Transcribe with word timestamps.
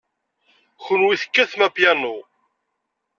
Kenwi 0.83 1.15
tekkatem 1.21 1.61
apyanu. 1.67 2.15